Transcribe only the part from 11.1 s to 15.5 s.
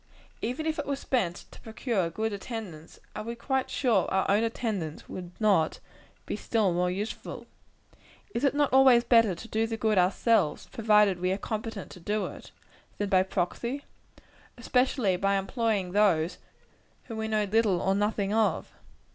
we are competent to do it than by proxy; especially, by